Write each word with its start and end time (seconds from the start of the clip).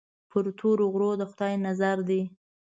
پر 0.29 0.45
تورو 0.59 0.85
غرو 0.93 1.11
د 1.19 1.21
خدای 1.31 1.53
نظر 1.67 1.97
دی. 2.09 2.21